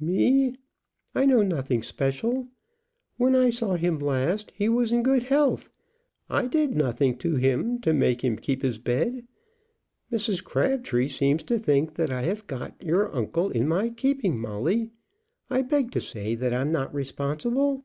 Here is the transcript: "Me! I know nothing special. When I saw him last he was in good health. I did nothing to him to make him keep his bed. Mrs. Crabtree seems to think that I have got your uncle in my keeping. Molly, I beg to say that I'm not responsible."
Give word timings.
"Me! 0.00 0.56
I 1.14 1.24
know 1.24 1.44
nothing 1.44 1.84
special. 1.84 2.48
When 3.16 3.36
I 3.36 3.50
saw 3.50 3.76
him 3.76 4.00
last 4.00 4.50
he 4.52 4.68
was 4.68 4.90
in 4.90 5.04
good 5.04 5.22
health. 5.22 5.70
I 6.28 6.48
did 6.48 6.74
nothing 6.74 7.16
to 7.18 7.36
him 7.36 7.78
to 7.82 7.92
make 7.92 8.24
him 8.24 8.34
keep 8.36 8.62
his 8.62 8.80
bed. 8.80 9.24
Mrs. 10.10 10.42
Crabtree 10.42 11.06
seems 11.08 11.44
to 11.44 11.60
think 11.60 11.94
that 11.94 12.10
I 12.10 12.22
have 12.22 12.48
got 12.48 12.74
your 12.82 13.14
uncle 13.14 13.50
in 13.50 13.68
my 13.68 13.88
keeping. 13.90 14.36
Molly, 14.36 14.90
I 15.48 15.62
beg 15.62 15.92
to 15.92 16.00
say 16.00 16.34
that 16.34 16.52
I'm 16.52 16.72
not 16.72 16.92
responsible." 16.92 17.84